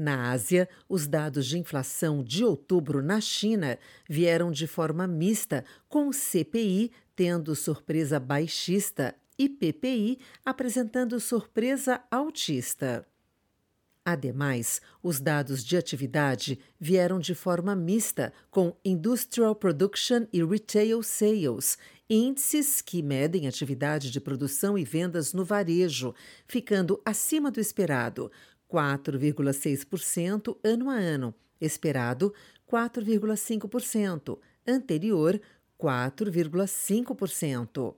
Na 0.00 0.30
Ásia, 0.30 0.66
os 0.88 1.06
dados 1.06 1.44
de 1.44 1.58
inflação 1.58 2.24
de 2.24 2.42
outubro 2.42 3.02
na 3.02 3.20
China 3.20 3.78
vieram 4.08 4.50
de 4.50 4.66
forma 4.66 5.06
mista, 5.06 5.62
com 5.90 6.10
CPI 6.10 6.90
tendo 7.14 7.54
surpresa 7.54 8.18
baixista 8.18 9.14
e 9.38 9.46
PPI 9.46 10.18
apresentando 10.42 11.20
surpresa 11.20 12.00
altista. 12.10 13.06
Ademais, 14.02 14.80
os 15.02 15.20
dados 15.20 15.62
de 15.62 15.76
atividade 15.76 16.58
vieram 16.80 17.18
de 17.18 17.34
forma 17.34 17.76
mista, 17.76 18.32
com 18.50 18.74
Industrial 18.82 19.54
Production 19.54 20.26
e 20.32 20.42
Retail 20.42 21.02
Sales, 21.02 21.76
índices 22.08 22.80
que 22.80 23.02
medem 23.02 23.46
atividade 23.46 24.10
de 24.10 24.18
produção 24.18 24.78
e 24.78 24.82
vendas 24.82 25.34
no 25.34 25.44
varejo, 25.44 26.14
ficando 26.48 27.00
acima 27.04 27.50
do 27.50 27.60
esperado, 27.60 28.32
4,6% 28.70 30.56
ano 30.62 30.90
a 30.90 30.94
ano, 30.94 31.34
esperado 31.60 32.32
4,5%, 32.70 34.38
anterior 34.66 35.40
4,5%. 35.78 37.94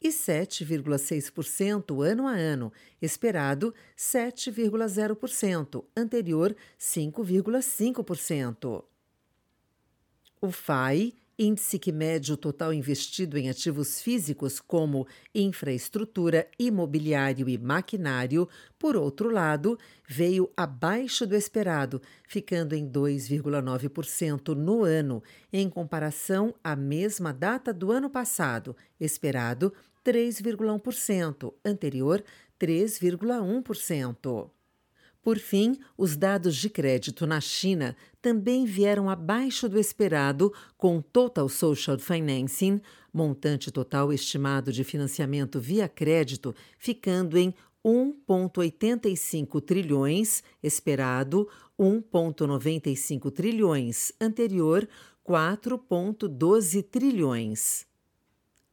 E 0.00 0.08
7,6% 0.10 2.06
ano 2.06 2.26
a 2.26 2.32
ano, 2.32 2.72
esperado 3.00 3.72
7,0%, 3.96 5.84
anterior 5.96 6.54
5,5%. 6.78 8.84
O 10.42 10.50
FAI, 10.50 11.14
índice 11.38 11.78
que 11.78 11.92
mede 11.92 12.32
o 12.32 12.36
total 12.36 12.72
investido 12.72 13.36
em 13.36 13.48
ativos 13.50 14.00
físicos 14.00 14.60
como 14.60 15.06
infraestrutura, 15.34 16.48
imobiliário 16.58 17.48
e 17.48 17.58
maquinário, 17.58 18.48
por 18.78 18.96
outro 18.96 19.30
lado, 19.30 19.78
veio 20.06 20.50
abaixo 20.56 21.26
do 21.26 21.34
esperado, 21.34 22.00
ficando 22.26 22.74
em 22.74 22.88
2,9% 22.88 24.54
no 24.54 24.84
ano, 24.84 25.22
em 25.52 25.68
comparação 25.68 26.54
à 26.62 26.76
mesma 26.76 27.32
data 27.32 27.72
do 27.72 27.90
ano 27.90 28.08
passado, 28.08 28.76
esperado 29.00 29.72
3,1%, 30.04 31.52
anterior 31.64 32.22
3,1%. 32.60 34.53
Por 35.24 35.38
fim, 35.38 35.78
os 35.96 36.18
dados 36.18 36.54
de 36.54 36.68
crédito 36.68 37.26
na 37.26 37.40
China 37.40 37.96
também 38.20 38.66
vieram 38.66 39.08
abaixo 39.08 39.70
do 39.70 39.80
esperado, 39.80 40.52
com 40.76 41.00
Total 41.00 41.48
Social 41.48 41.98
Financing, 41.98 42.78
montante 43.10 43.70
total 43.70 44.12
estimado 44.12 44.70
de 44.70 44.84
financiamento 44.84 45.58
via 45.58 45.88
crédito, 45.88 46.54
ficando 46.78 47.38
em 47.38 47.54
1,85 47.82 49.62
trilhões, 49.62 50.42
esperado 50.62 51.48
1,95 51.80 53.30
trilhões, 53.30 54.12
anterior 54.20 54.86
4,12 55.26 56.82
trilhões. 56.82 57.86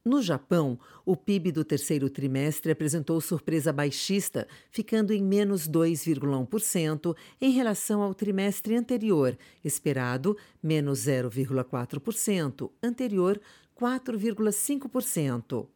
No 0.04 0.20
Japão, 0.20 0.80
o 1.06 1.16
PIB 1.16 1.52
do 1.52 1.64
terceiro 1.64 2.10
trimestre 2.10 2.72
apresentou 2.72 3.20
surpresa 3.20 3.72
baixista, 3.72 4.48
ficando 4.68 5.12
em 5.12 5.22
menos 5.22 5.68
2,1% 5.68 7.16
em 7.40 7.52
relação 7.52 8.02
ao 8.02 8.12
trimestre 8.12 8.74
anterior, 8.74 9.38
esperado 9.64 10.36
menos 10.60 11.06
0,4%, 11.06 12.68
anterior 12.82 13.40
4,5%. 13.80 15.68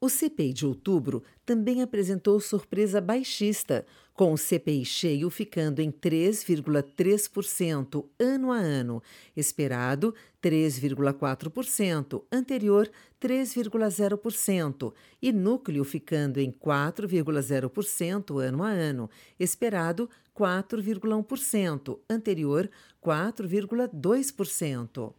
O 0.00 0.08
CPI 0.08 0.52
de 0.52 0.64
outubro 0.64 1.24
também 1.44 1.82
apresentou 1.82 2.38
surpresa 2.38 3.00
baixista, 3.00 3.84
com 4.14 4.32
o 4.32 4.38
CPI 4.38 4.84
cheio 4.84 5.28
ficando 5.28 5.80
em 5.80 5.90
3,3% 5.90 8.04
ano 8.18 8.52
a 8.52 8.58
ano, 8.58 9.02
esperado 9.36 10.14
3,4%, 10.40 12.22
anterior 12.30 12.88
3,0%, 13.20 14.94
e 15.20 15.32
núcleo 15.32 15.82
ficando 15.84 16.38
em 16.38 16.52
4,0% 16.52 18.40
ano 18.40 18.62
a 18.62 18.68
ano, 18.68 19.10
esperado 19.38 20.08
4,1%, 20.34 21.98
anterior 22.08 22.70
4,2%. 23.02 25.12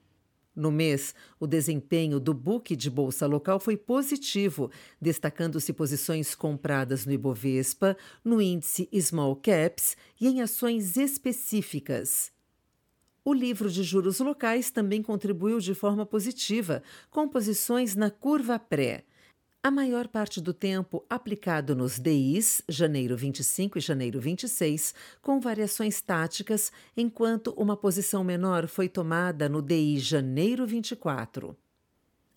No 0.56 0.72
mês, 0.72 1.14
o 1.40 1.48
desempenho 1.48 2.20
do 2.20 2.34
book 2.34 2.76
de 2.76 2.90
bolsa 2.90 3.26
local 3.26 3.60
foi 3.60 3.78
positivo, 3.78 4.70
destacando-se 5.00 5.72
posições 5.72 6.36
compradas 6.36 7.06
no 7.06 7.14
Ibovespa, 7.14 7.96
no 8.24 8.42
índice 8.42 8.90
Small 9.00 9.36
Caps 9.38 9.96
e 10.20 10.28
em 10.28 10.42
ações 10.42 10.98
específicas. 10.98 12.32
O 13.24 13.34
livro 13.34 13.70
de 13.70 13.84
juros 13.84 14.20
locais 14.20 14.72
também 14.72 15.02
contribuiu 15.02 15.60
de 15.60 15.74
forma 15.74 16.06
positiva, 16.06 16.82
com 17.10 17.28
posições 17.28 17.96
na 17.96 18.10
curva 18.10 18.58
pré 18.58 19.04
a 19.62 19.70
maior 19.70 20.08
parte 20.08 20.40
do 20.40 20.54
tempo 20.54 21.06
aplicado 21.10 21.76
nos 21.76 22.00
DIs, 22.00 22.62
janeiro 22.70 23.18
25 23.18 23.78
e 23.78 23.82
janeiro 23.82 24.18
26, 24.18 24.94
com 25.22 25.38
variações 25.38 26.02
táticas, 26.02 26.72
enquanto 26.96 27.54
uma 27.58 27.76
posição 27.76 28.24
menor 28.24 28.68
foi 28.68 28.88
tomada 28.88 29.50
no 29.50 29.62
DI 29.62 30.00
janeiro 30.00 30.66
24. 30.66 31.58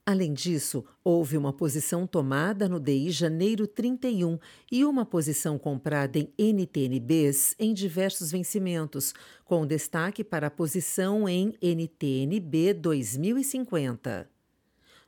Além 0.05 0.35
disso, 0.35 0.85
houve 1.05 1.37
uma 1.37 1.53
posição 1.53 2.09
tomada 2.09 2.69
no 2.69 2.81
DI 2.81 3.13
janeiro 3.13 3.69
31 3.69 4.37
e 4.71 4.85
uma 4.85 5.07
posição 5.07 5.57
comprada 5.57 6.19
em 6.19 6.29
NTNBs 6.37 7.55
em 7.57 7.73
diversos 7.73 8.33
vencimentos, 8.33 9.15
com 9.45 9.65
destaque 9.65 10.25
para 10.25 10.49
a 10.49 10.51
posição 10.51 11.29
em 11.29 11.55
NTNB 11.63 12.75
2050. 12.75 14.32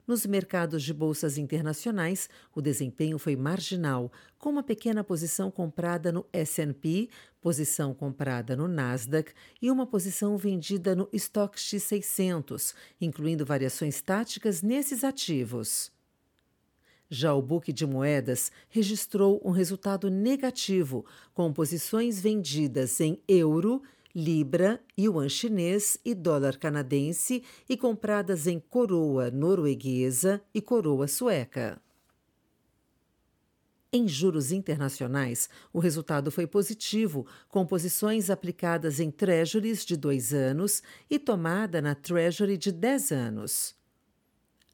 Nos 0.06 0.26
mercados 0.26 0.82
de 0.82 0.92
bolsas 0.92 1.38
internacionais, 1.38 2.28
o 2.54 2.60
desempenho 2.60 3.18
foi 3.18 3.34
marginal, 3.36 4.12
com 4.38 4.50
uma 4.50 4.62
pequena 4.62 5.02
posição 5.02 5.50
comprada 5.50 6.12
no 6.12 6.26
S&P, 6.30 7.08
posição 7.40 7.94
comprada 7.94 8.54
no 8.54 8.68
Nasdaq 8.68 9.32
e 9.62 9.70
uma 9.70 9.86
posição 9.86 10.36
vendida 10.36 10.94
no 10.94 11.08
Stock 11.10 11.58
X600, 11.58 12.74
incluindo 13.00 13.46
variações 13.46 14.02
táticas 14.02 14.60
nesses 14.60 15.04
ativos. 15.04 15.90
Já 17.08 17.32
o 17.32 17.40
book 17.40 17.72
de 17.72 17.86
moedas 17.86 18.52
registrou 18.68 19.40
um 19.42 19.52
resultado 19.52 20.10
negativo, 20.10 21.06
com 21.32 21.50
posições 21.50 22.20
vendidas 22.20 23.00
em 23.00 23.22
euro, 23.26 23.82
libra, 24.14 24.80
yuan 24.98 25.28
chinês 25.28 25.98
e 26.04 26.14
dólar 26.14 26.56
canadense 26.56 27.42
e 27.68 27.76
compradas 27.76 28.46
em 28.46 28.60
coroa 28.60 29.30
norueguesa 29.30 30.40
e 30.54 30.60
coroa 30.60 31.08
sueca. 31.08 31.80
Em 33.92 34.08
juros 34.08 34.50
internacionais, 34.50 35.48
o 35.72 35.78
resultado 35.78 36.30
foi 36.30 36.46
positivo, 36.46 37.26
com 37.48 37.64
posições 37.64 38.28
aplicadas 38.28 38.98
em 38.98 39.10
treasuries 39.10 39.84
de 39.84 39.96
dois 39.96 40.34
anos 40.34 40.82
e 41.08 41.16
tomada 41.16 41.80
na 41.80 41.94
treasury 41.94 42.56
de 42.56 42.72
dez 42.72 43.12
anos. 43.12 43.74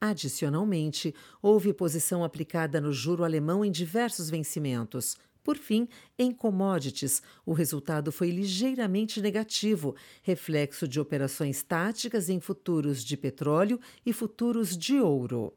Adicionalmente, 0.00 1.14
houve 1.42 1.74
posição 1.74 2.24
aplicada 2.24 2.80
no 2.80 2.90
juro 2.90 3.22
alemão 3.22 3.62
em 3.62 3.70
diversos 3.70 4.30
vencimentos, 4.30 5.18
por 5.42 5.56
fim, 5.56 5.88
em 6.18 6.32
commodities, 6.32 7.22
o 7.44 7.52
resultado 7.52 8.12
foi 8.12 8.30
ligeiramente 8.30 9.20
negativo, 9.20 9.94
reflexo 10.22 10.86
de 10.86 11.00
operações 11.00 11.62
táticas 11.62 12.28
em 12.28 12.40
futuros 12.40 13.04
de 13.04 13.16
petróleo 13.16 13.80
e 14.04 14.12
futuros 14.12 14.76
de 14.76 15.00
ouro. 15.00 15.54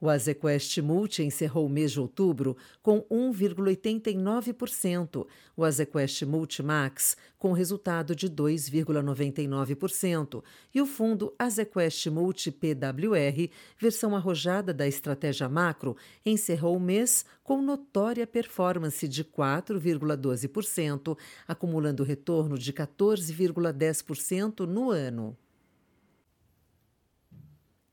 O 0.00 0.08
Azequest 0.08 0.78
Multi 0.78 1.22
encerrou 1.22 1.66
o 1.66 1.68
mês 1.68 1.92
de 1.92 2.00
outubro 2.00 2.56
com 2.82 3.02
1,89%, 3.02 5.26
o 5.54 5.62
Azequest 5.62 6.22
Multi 6.22 6.62
Max 6.62 7.18
com 7.38 7.52
resultado 7.52 8.16
de 8.16 8.30
2,99% 8.30 10.42
e 10.74 10.80
o 10.80 10.86
fundo 10.86 11.34
Azequest 11.38 12.06
Multi 12.06 12.50
PWR, 12.50 13.50
versão 13.78 14.16
arrojada 14.16 14.72
da 14.72 14.88
estratégia 14.88 15.50
macro, 15.50 15.94
encerrou 16.24 16.78
o 16.78 16.80
mês 16.80 17.26
com 17.44 17.60
notória 17.60 18.26
performance 18.26 19.06
de 19.06 19.22
4,12%, 19.22 21.14
acumulando 21.46 22.04
retorno 22.04 22.56
de 22.56 22.72
14,10% 22.72 24.60
no 24.60 24.90
ano. 24.90 25.36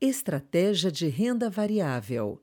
Estratégia 0.00 0.92
de 0.92 1.08
renda 1.08 1.50
variável. 1.50 2.40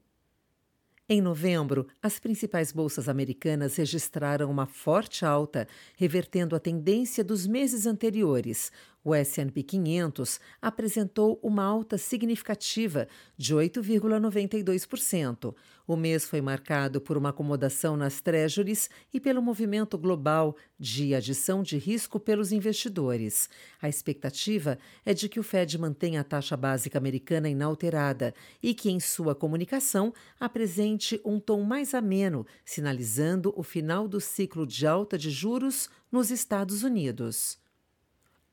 Em 1.07 1.21
novembro, 1.21 1.87
as 2.03 2.19
principais 2.19 2.73
bolsas 2.73 3.07
americanas 3.07 3.77
registraram 3.77 4.51
uma 4.51 4.65
forte 4.65 5.23
alta, 5.23 5.65
revertendo 5.95 6.53
a 6.53 6.59
tendência 6.59 7.23
dos 7.23 7.47
meses 7.47 7.85
anteriores, 7.85 8.73
o 9.05 9.13
S&P 9.13 9.61
500 9.61 10.39
apresentou 10.59 11.39
uma 11.43 11.63
alta 11.63 11.95
significativa 11.95 13.07
de 13.37 13.53
8,92%. 13.53 15.53
O 15.87 15.95
mês 15.95 16.25
foi 16.25 16.41
marcado 16.41 16.99
por 16.99 17.15
uma 17.15 17.29
acomodação 17.29 17.95
nas 17.95 18.19
treasuries 18.19 18.89
e 19.13 19.19
pelo 19.19 19.43
movimento 19.43 19.95
global 19.95 20.55
de 20.79 21.13
adição 21.13 21.61
de 21.61 21.77
risco 21.77 22.19
pelos 22.19 22.51
investidores. 22.51 23.47
A 23.79 23.87
expectativa 23.87 24.79
é 25.05 25.13
de 25.13 25.29
que 25.29 25.39
o 25.39 25.43
Fed 25.43 25.77
mantenha 25.77 26.21
a 26.21 26.23
taxa 26.23 26.57
básica 26.57 26.97
americana 26.97 27.47
inalterada 27.47 28.33
e 28.63 28.73
que, 28.73 28.89
em 28.89 28.99
sua 28.99 29.35
comunicação, 29.35 30.11
apresente 30.39 31.21
um 31.23 31.39
tom 31.39 31.61
mais 31.61 31.93
ameno, 31.93 32.43
sinalizando 32.65 33.53
o 33.55 33.61
final 33.61 34.07
do 34.07 34.19
ciclo 34.19 34.65
de 34.65 34.87
alta 34.87 35.15
de 35.15 35.29
juros 35.29 35.87
nos 36.11 36.31
Estados 36.31 36.81
Unidos. 36.81 37.63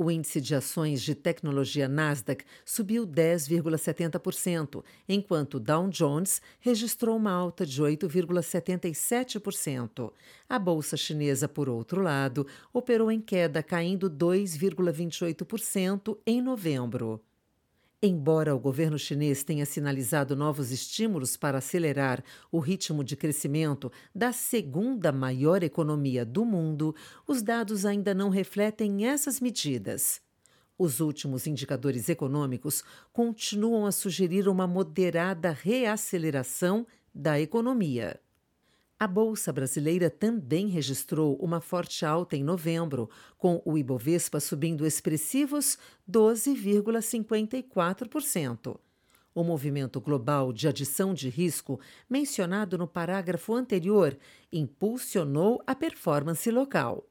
O 0.03 0.11
índice 0.11 0.41
de 0.41 0.57
ações 0.57 1.01
de 1.01 1.15
tecnologia 1.15 1.87
Nasdaq 1.87 2.45
subiu 2.65 3.07
10,70%, 3.07 4.83
enquanto 5.09 5.61
Dow 5.61 5.89
Jones 5.89 6.43
registrou 6.59 7.17
uma 7.17 7.31
alta 7.31 7.65
de 7.65 7.81
8,77%. 7.81 10.13
A 10.49 10.59
bolsa 10.59 10.97
chinesa, 10.97 11.47
por 11.47 11.69
outro 11.69 12.03
lado, 12.03 12.45
operou 12.73 13.13
em 13.13 13.21
queda, 13.21 13.63
caindo 13.63 14.11
2,28% 14.11 16.19
em 16.27 16.43
novembro. 16.43 17.23
Embora 18.05 18.53
o 18.53 18.59
governo 18.59 18.99
chinês 18.99 19.45
tenha 19.45 19.65
sinalizado 19.65 20.35
novos 20.35 20.73
estímulos 20.73 21.37
para 21.37 21.59
acelerar 21.59 22.25
o 22.51 22.59
ritmo 22.59 23.05
de 23.05 23.15
crescimento 23.15 23.93
da 24.13 24.33
segunda 24.33 25.13
maior 25.13 25.63
economia 25.63 26.25
do 26.25 26.45
mundo, 26.45 26.97
os 27.29 27.43
dados 27.43 27.87
ainda 27.87 28.13
não 28.13 28.29
refletem 28.29 29.07
essas 29.07 29.39
medidas. 29.39 30.21
Os 30.77 30.99
últimos 30.99 31.47
indicadores 31.47 32.09
econômicos 32.09 32.83
continuam 33.13 33.87
a 33.87 33.93
sugerir 33.93 34.49
uma 34.49 34.67
moderada 34.67 35.53
reaceleração 35.53 36.85
da 37.15 37.39
economia. 37.39 38.21
A 39.03 39.07
Bolsa 39.09 39.53
Brasileira 39.53 40.09
também 40.09 40.69
registrou 40.69 41.35
uma 41.41 41.61
forte 41.61 42.07
alta 42.07 42.37
em 42.37 42.45
novembro, 42.45 43.11
com 43.37 43.61
o 43.65 43.77
Ibovespa 43.77 44.39
subindo 44.39 44.87
expressivos 44.87 45.77
12,54%. 46.09 48.79
O 49.35 49.43
movimento 49.43 50.01
global 50.01 50.53
de 50.53 50.69
adição 50.69 51.13
de 51.13 51.29
risco, 51.29 51.81
mencionado 52.09 52.79
no 52.79 52.87
parágrafo 52.87 53.55
anterior, 53.55 54.17
impulsionou 54.53 55.61
a 55.67 55.75
performance 55.75 56.49
local. 56.49 57.05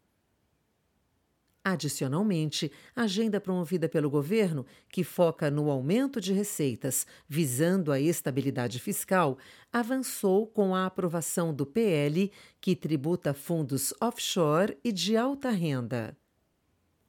Adicionalmente, 1.64 2.72
a 2.96 3.04
agenda 3.04 3.40
promovida 3.40 3.88
pelo 3.88 4.10
governo, 4.10 4.66
que 4.90 5.04
foca 5.04 5.52
no 5.52 5.70
aumento 5.70 6.20
de 6.20 6.34
receitas 6.34 7.06
visando 7.30 7.92
a 7.92 8.00
estabilidade 8.00 8.80
fiscal, 8.80 9.38
avançou 9.72 10.48
com 10.48 10.74
a 10.74 10.88
aprovação 10.88 11.54
do 11.54 11.64
PL, 11.64 12.32
que 12.60 12.76
tributa 12.76 13.32
fundos 13.32 13.94
offshore 14.02 14.76
e 14.84 14.92
de 14.92 15.16
alta 15.16 15.52
renda. 15.52 16.18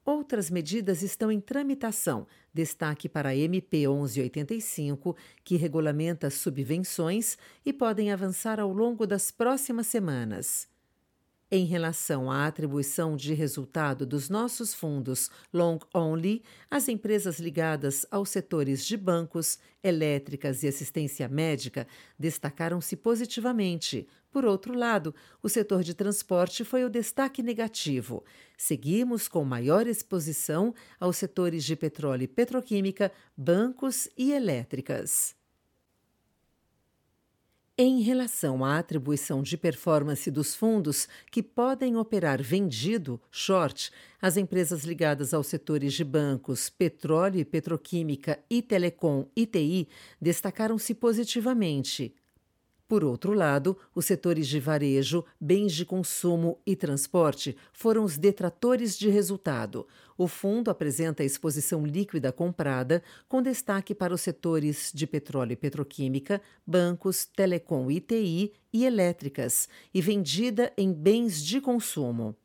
Outras 0.04 0.50
medidas 0.50 1.00
estão 1.00 1.30
em 1.32 1.40
tramitação. 1.40 2.26
Destaque 2.52 3.08
para 3.08 3.30
a 3.30 3.36
MP 3.36 3.86
1185, 3.86 5.16
que 5.44 5.56
regulamenta 5.56 6.28
subvenções 6.28 7.38
e 7.64 7.72
podem 7.72 8.12
avançar 8.12 8.60
ao 8.60 8.70
longo 8.72 9.06
das 9.06 9.30
próximas 9.30 9.86
semanas. 9.86 10.71
Em 11.54 11.66
relação 11.66 12.30
à 12.30 12.46
atribuição 12.46 13.14
de 13.14 13.34
resultado 13.34 14.06
dos 14.06 14.30
nossos 14.30 14.72
fundos 14.72 15.30
long 15.52 15.78
only, 15.94 16.42
as 16.70 16.88
empresas 16.88 17.38
ligadas 17.38 18.06
aos 18.10 18.30
setores 18.30 18.86
de 18.86 18.96
bancos, 18.96 19.58
elétricas 19.84 20.62
e 20.62 20.68
assistência 20.68 21.28
médica 21.28 21.86
destacaram-se 22.18 22.96
positivamente. 22.96 24.08
Por 24.30 24.46
outro 24.46 24.72
lado, 24.72 25.14
o 25.42 25.48
setor 25.50 25.82
de 25.82 25.92
transporte 25.92 26.64
foi 26.64 26.86
o 26.86 26.88
destaque 26.88 27.42
negativo. 27.42 28.24
Seguimos 28.56 29.28
com 29.28 29.44
maior 29.44 29.86
exposição 29.86 30.74
aos 30.98 31.18
setores 31.18 31.64
de 31.64 31.76
petróleo 31.76 32.24
e 32.24 32.28
petroquímica, 32.28 33.12
bancos 33.36 34.08
e 34.16 34.32
elétricas. 34.32 35.41
Em 37.84 38.00
relação 38.00 38.64
à 38.64 38.78
atribuição 38.78 39.42
de 39.42 39.56
performance 39.56 40.30
dos 40.30 40.54
fundos 40.54 41.08
que 41.32 41.42
podem 41.42 41.96
operar 41.96 42.40
vendido, 42.40 43.20
short, 43.28 43.90
as 44.20 44.36
empresas 44.36 44.84
ligadas 44.84 45.34
aos 45.34 45.48
setores 45.48 45.92
de 45.92 46.04
bancos, 46.04 46.70
petróleo 46.70 47.40
e 47.40 47.44
petroquímica 47.44 48.38
e 48.48 48.62
telecom 48.62 49.26
e 49.34 49.46
TI 49.46 49.88
destacaram-se 50.20 50.94
positivamente. 50.94 52.14
Por 52.86 53.02
outro 53.02 53.32
lado, 53.32 53.76
os 53.94 54.04
setores 54.04 54.46
de 54.46 54.60
varejo, 54.60 55.24
bens 55.40 55.72
de 55.72 55.84
consumo 55.84 56.60
e 56.64 56.76
transporte 56.76 57.56
foram 57.72 58.04
os 58.04 58.16
detratores 58.16 58.96
de 58.96 59.08
resultado. 59.08 59.88
O 60.22 60.28
fundo 60.28 60.70
apresenta 60.70 61.24
a 61.24 61.26
exposição 61.26 61.84
líquida 61.84 62.30
comprada, 62.30 63.02
com 63.28 63.42
destaque 63.42 63.92
para 63.92 64.14
os 64.14 64.20
setores 64.20 64.92
de 64.94 65.04
petróleo 65.04 65.54
e 65.54 65.56
petroquímica, 65.56 66.40
bancos, 66.64 67.26
telecom 67.26 67.90
e 67.90 67.98
TI 68.00 68.52
e 68.72 68.84
elétricas, 68.84 69.68
e 69.92 70.00
vendida 70.00 70.72
em 70.78 70.92
bens 70.92 71.42
de 71.42 71.60
consumo. 71.60 72.36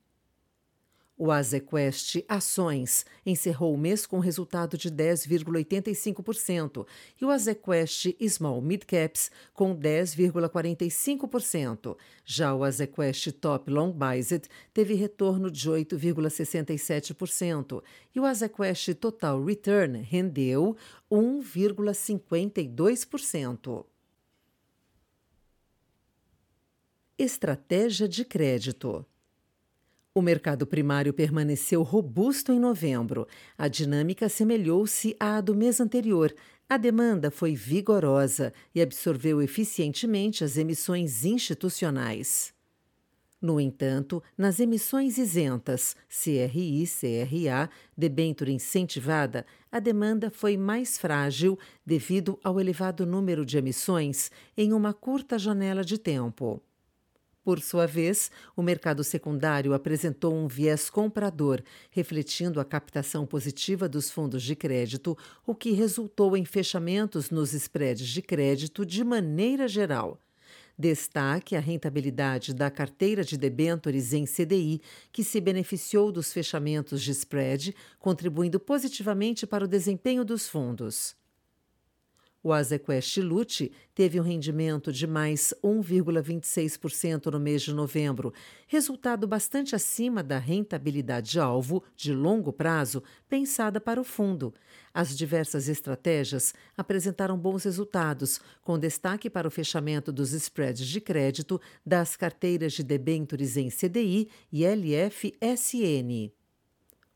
O 1.19 1.31
Azequest 1.31 2.23
Ações 2.29 3.03
encerrou 3.25 3.73
o 3.73 3.77
mês 3.77 4.05
com 4.05 4.19
resultado 4.19 4.77
de 4.77 4.91
10,85% 4.91 6.85
e 7.19 7.25
o 7.25 7.31
Azequest 7.31 8.15
Small 8.21 8.61
Mid 8.61 8.83
Caps 8.83 9.31
com 9.51 9.75
10,45%. 9.75 11.97
Já 12.23 12.53
o 12.53 12.63
Azequest 12.63 13.31
Top 13.31 13.71
Long 13.71 13.91
Biased 13.91 14.43
teve 14.71 14.93
retorno 14.93 15.49
de 15.49 15.67
8,67% 15.67 17.81
e 18.13 18.19
o 18.19 18.25
Azequest 18.25 18.93
Total 18.93 19.43
Return 19.43 20.03
rendeu 20.03 20.77
1,52%. 21.11 23.85
Estratégia 27.17 28.07
de 28.07 28.23
crédito 28.23 29.03
o 30.17 30.21
mercado 30.21 30.65
primário 30.65 31.13
permaneceu 31.13 31.83
robusto 31.83 32.51
em 32.51 32.59
novembro. 32.59 33.27
A 33.55 33.67
dinâmica 33.67 34.25
assemelhou-se 34.25 35.15
à 35.19 35.39
do 35.39 35.53
mês 35.53 35.79
anterior. 35.79 36.33
A 36.67 36.75
demanda 36.75 37.29
foi 37.29 37.53
vigorosa 37.53 38.51
e 38.73 38.81
absorveu 38.81 39.43
eficientemente 39.43 40.43
as 40.43 40.57
emissões 40.57 41.23
institucionais. 41.23 42.51
No 43.39 43.61
entanto, 43.61 44.23
nas 44.35 44.59
emissões 44.59 45.19
isentas, 45.19 45.95
CRI, 46.09 46.85
CRA, 46.87 47.69
debênture 47.95 48.51
incentivada, 48.51 49.45
a 49.71 49.79
demanda 49.79 50.31
foi 50.31 50.57
mais 50.57 50.97
frágil 50.97 51.59
devido 51.85 52.39
ao 52.43 52.59
elevado 52.59 53.05
número 53.05 53.45
de 53.45 53.55
emissões 53.55 54.31
em 54.57 54.73
uma 54.73 54.95
curta 54.95 55.37
janela 55.37 55.83
de 55.83 55.99
tempo. 55.99 56.59
Por 57.47 57.61
sua 57.61 57.87
vez, 57.87 58.29
o 58.57 58.61
mercado 58.61 59.05
secundário 59.05 59.73
apresentou 59.73 60.35
um 60.35 60.49
viés 60.49 60.89
comprador, 60.89 61.63
refletindo 61.89 62.59
a 62.59 62.65
captação 62.65 63.25
positiva 63.25 63.87
dos 63.87 64.11
fundos 64.11 64.43
de 64.43 64.53
crédito, 64.53 65.17
o 65.45 65.55
que 65.55 65.71
resultou 65.71 66.35
em 66.35 66.43
fechamentos 66.43 67.29
nos 67.29 67.53
spreads 67.53 68.05
de 68.05 68.21
crédito 68.21 68.85
de 68.85 69.01
maneira 69.01 69.65
geral. 69.65 70.19
Destaque 70.77 71.55
a 71.55 71.61
rentabilidade 71.61 72.53
da 72.53 72.69
carteira 72.69 73.23
de 73.23 73.37
debêntures 73.37 74.11
em 74.11 74.25
CDI, 74.25 74.81
que 75.13 75.23
se 75.23 75.39
beneficiou 75.39 76.11
dos 76.11 76.33
fechamentos 76.33 77.01
de 77.01 77.11
spread, 77.11 77.73
contribuindo 77.97 78.59
positivamente 78.59 79.47
para 79.47 79.63
o 79.63 79.69
desempenho 79.69 80.25
dos 80.25 80.49
fundos. 80.49 81.15
O 82.43 82.53
Azequest 82.53 83.17
Lute 83.17 83.71
teve 83.95 84.19
um 84.19 84.23
rendimento 84.23 84.91
de 84.93 85.07
mais 85.07 85.53
1,26% 85.63 87.31
no 87.31 87.39
mês 87.39 87.63
de 87.63 87.73
novembro, 87.73 88.31
resultado 88.67 89.27
bastante 89.27 89.75
acima 89.75 90.21
da 90.21 90.37
rentabilidade-alvo 90.37 91.83
de 91.95 92.13
longo 92.13 92.53
prazo 92.53 93.03
pensada 93.27 93.81
para 93.81 93.99
o 93.99 94.03
fundo. 94.03 94.53
As 94.93 95.17
diversas 95.17 95.67
estratégias 95.67 96.53
apresentaram 96.77 97.37
bons 97.37 97.63
resultados, 97.63 98.39
com 98.61 98.77
destaque 98.77 99.29
para 99.29 99.47
o 99.47 99.51
fechamento 99.51 100.11
dos 100.11 100.31
spreads 100.31 100.87
de 100.87 101.01
crédito 101.01 101.59
das 101.85 102.15
carteiras 102.15 102.73
de 102.73 102.83
debêntures 102.83 103.57
em 103.57 103.69
CDI 103.69 104.29
e 104.51 104.63
LFSN. 104.65 106.36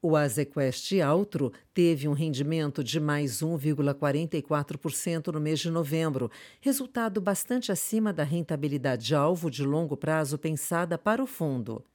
O 0.03 0.15
Azequest 0.15 0.99
Altro 0.99 1.53
teve 1.75 2.07
um 2.07 2.13
rendimento 2.13 2.83
de 2.83 2.99
mais 2.99 3.43
1,44% 3.43 5.27
no 5.27 5.39
mês 5.39 5.59
de 5.59 5.69
novembro, 5.69 6.31
resultado 6.59 7.21
bastante 7.21 7.71
acima 7.71 8.11
da 8.11 8.23
rentabilidade-alvo 8.23 9.51
de 9.51 9.63
longo 9.63 9.95
prazo 9.95 10.39
pensada 10.39 10.97
para 10.97 11.21
o 11.21 11.27
fundo. 11.27 11.85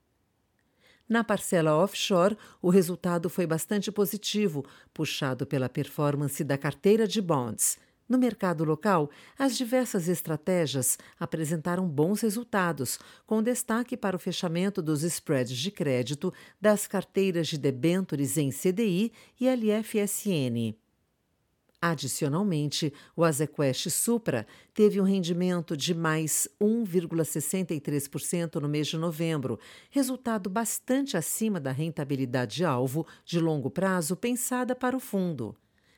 Na 1.09 1.21
parcela 1.21 1.75
offshore, 1.75 2.37
o 2.61 2.69
resultado 2.69 3.29
foi 3.29 3.45
bastante 3.45 3.91
positivo, 3.91 4.65
puxado 4.93 5.45
pela 5.45 5.67
performance 5.67 6.45
da 6.45 6.57
carteira 6.57 7.05
de 7.05 7.21
bonds. 7.21 7.77
No 8.07 8.17
mercado 8.17 8.63
local, 8.63 9.09
as 9.37 9.57
diversas 9.57 10.07
estratégias 10.07 10.97
apresentaram 11.19 11.85
bons 11.87 12.21
resultados, 12.21 12.97
com 13.25 13.43
destaque 13.43 13.97
para 13.97 14.15
o 14.15 14.19
fechamento 14.19 14.81
dos 14.81 15.03
spreads 15.03 15.57
de 15.57 15.69
crédito 15.71 16.33
das 16.59 16.87
carteiras 16.87 17.47
de 17.47 17.57
debêntures 17.57 18.37
em 18.37 18.49
CDI 18.49 19.11
e 19.39 19.49
LFSN. 19.49 20.73
Adicionalmente, 21.79 22.91
o 23.15 23.23
Azequest 23.23 23.89
Supra 23.91 24.47
teve 24.73 24.99
um 24.99 25.03
rendimento 25.03 25.77
de 25.77 25.93
mais 25.93 26.47
1,63% 26.59 28.55
no 28.55 28.67
mês 28.67 28.87
de 28.87 28.97
novembro, 28.97 29.59
resultado 29.91 30.49
bastante 30.49 31.15
acima 31.15 31.59
da 31.59 31.71
rentabilidade-alvo 31.71 33.05
de 33.23 33.39
longo 33.39 33.69
prazo 33.69 34.15
pensada 34.15 34.73
para 34.73 34.97
o 34.97 34.99
fundo. 34.99 35.55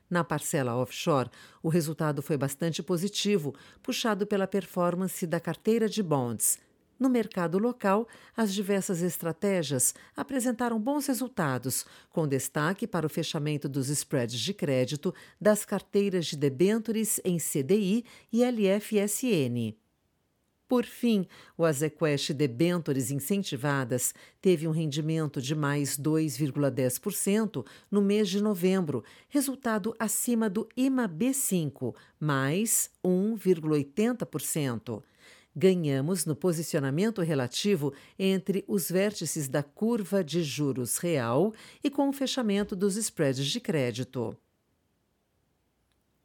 Na 0.10 0.24
parcela 0.24 0.76
offshore, 0.76 1.30
o 1.62 1.70
resultado 1.70 2.22
foi 2.22 2.36
bastante 2.36 2.82
positivo, 2.82 3.54
puxado 3.84 4.26
pela 4.26 4.48
performance 4.48 5.28
da 5.28 5.40
carteira 5.40 5.88
de 5.88 6.02
bonds. 6.02 6.58
No 7.00 7.10
mercado 7.10 7.58
local, 7.58 8.08
as 8.36 8.54
diversas 8.54 9.02
estratégias 9.02 9.96
apresentaram 10.18 10.78
bons 10.78 11.08
resultados, 11.08 11.86
com 12.10 12.28
destaque 12.28 12.86
para 12.86 13.06
o 13.06 13.10
fechamento 13.10 13.70
dos 13.70 13.88
spreads 13.88 14.38
de 14.40 14.54
crédito 14.54 15.14
das 15.40 15.64
carteiras 15.64 16.26
de 16.26 16.36
debêntures 16.36 17.22
em 17.24 17.38
CDI 17.38 18.04
e 18.34 18.44
LFSN. 18.44 19.89
Por 20.70 20.86
fim, 20.86 21.28
o 21.58 21.66
Azequest 21.66 22.32
Debentures 22.32 23.10
Incentivadas 23.10 24.14
teve 24.40 24.68
um 24.68 24.72
rendimento 24.72 25.42
de 25.42 25.56
mais 25.56 25.98
2,10% 25.98 27.66
no 27.90 28.04
mês 28.04 28.30
de 28.30 28.40
novembro, 28.40 29.04
resultado 29.30 29.96
acima 29.98 30.48
do 30.48 30.70
IMA 30.78 31.10
B5, 31.10 31.96
mais 32.20 32.92
1,80%. 33.04 35.02
Ganhamos 35.56 36.24
no 36.26 36.36
posicionamento 36.36 37.24
relativo 37.24 37.92
entre 38.20 38.64
os 38.68 38.92
vértices 38.92 39.48
da 39.48 39.64
curva 39.64 40.24
de 40.24 40.44
juros 40.44 41.00
real 41.00 41.52
e 41.84 41.90
com 41.90 42.10
o 42.10 42.14
fechamento 42.14 42.76
dos 42.76 42.96
spreads 42.96 43.48
de 43.48 43.60
crédito. 43.60 44.38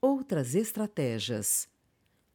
Outras 0.02 0.54
estratégias. 0.54 1.72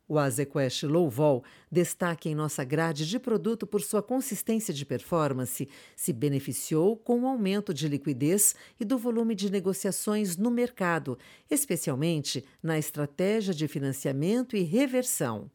O 0.09 0.17
Azequest 0.17 0.83
Low 0.83 1.07
Vol, 1.07 1.43
destaque 1.71 2.29
em 2.29 2.35
nossa 2.35 2.63
grade 2.63 3.07
de 3.07 3.19
produto 3.19 3.67
por 3.67 3.79
sua 3.79 4.01
consistência 4.01 4.73
de 4.73 4.83
performance, 4.83 5.69
se 5.95 6.11
beneficiou 6.11 6.97
com 6.97 7.21
o 7.21 7.27
aumento 7.27 7.71
de 7.71 7.87
liquidez 7.87 8.55
e 8.79 8.83
do 8.83 8.97
volume 8.97 9.35
de 9.35 9.51
negociações 9.51 10.35
no 10.35 10.49
mercado, 10.49 11.15
especialmente 11.47 12.43
na 12.61 12.79
estratégia 12.79 13.53
de 13.53 13.67
financiamento 13.67 14.57
e 14.57 14.63
reversão 14.63 15.51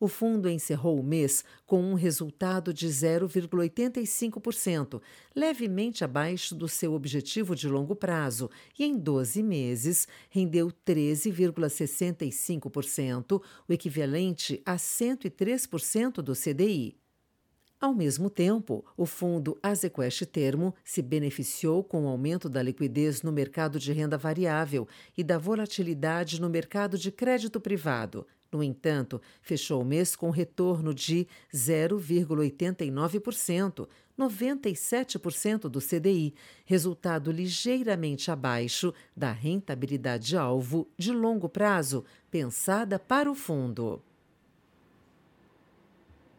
o 0.00 0.08
fundo 0.08 0.48
encerrou 0.48 0.98
o 0.98 1.04
mês 1.04 1.44
com 1.66 1.82
um 1.82 1.94
resultado 1.94 2.72
de 2.72 2.88
0,85%, 2.88 5.02
levemente 5.36 6.02
abaixo 6.02 6.54
do 6.54 6.66
seu 6.66 6.94
objetivo 6.94 7.54
de 7.54 7.68
longo 7.68 7.94
prazo, 7.94 8.48
e 8.78 8.84
em 8.84 8.96
12 8.96 9.42
meses 9.42 10.08
rendeu 10.30 10.72
13,65%, 10.86 13.42
o 13.68 13.72
equivalente 13.72 14.62
a 14.64 14.76
103% 14.76 16.22
do 16.22 16.32
CDI. 16.32 16.96
Ao 17.80 17.94
mesmo 17.94 18.28
tempo, 18.28 18.84
o 18.94 19.06
fundo 19.06 19.58
Azequest 19.62 20.26
Termo 20.26 20.74
se 20.84 21.00
beneficiou 21.00 21.82
com 21.82 22.04
o 22.04 22.08
aumento 22.08 22.46
da 22.46 22.62
liquidez 22.62 23.22
no 23.22 23.32
mercado 23.32 23.78
de 23.78 23.90
renda 23.90 24.18
variável 24.18 24.86
e 25.16 25.24
da 25.24 25.38
volatilidade 25.38 26.38
no 26.42 26.50
mercado 26.50 26.98
de 26.98 27.10
crédito 27.10 27.58
privado, 27.58 28.26
no 28.52 28.62
entanto, 28.62 29.20
fechou 29.40 29.80
o 29.82 29.84
mês 29.84 30.16
com 30.16 30.30
retorno 30.30 30.92
de 30.92 31.26
0,89%, 31.54 33.86
97% 34.18 35.68
do 35.68 35.80
CDI, 35.80 36.34
resultado 36.64 37.30
ligeiramente 37.30 38.28
abaixo 38.30 38.92
da 39.16 39.32
rentabilidade 39.32 40.36
alvo 40.36 40.88
de 40.98 41.12
longo 41.12 41.48
prazo 41.48 42.04
pensada 42.30 42.98
para 42.98 43.30
o 43.30 43.34
fundo. 43.34 44.02